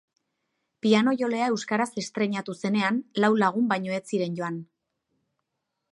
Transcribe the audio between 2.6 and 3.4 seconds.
zenean lau